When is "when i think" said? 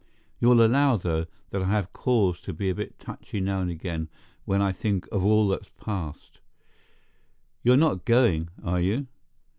4.45-5.05